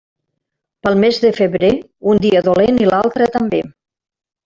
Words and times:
Pel 0.87 0.97
mes 1.03 1.19
de 1.27 1.31
febrer, 1.41 1.71
un 2.15 2.25
dia 2.27 2.43
dolent 2.51 2.83
i 2.87 2.91
l'altre 2.91 3.33
també. 3.41 3.65